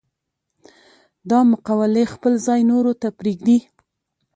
[1.29, 3.57] دا مقولې خپل ځای نورو ته پرېږدي.